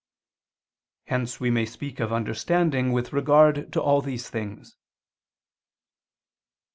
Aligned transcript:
Hence 1.05 1.39
we 1.39 1.51
may 1.51 1.67
speak 1.67 1.99
of 1.99 2.11
understanding 2.11 2.91
with 2.91 3.13
regard 3.13 3.71
to 3.73 3.79
all 3.83 4.01
these 4.01 4.31
things. 4.31 4.75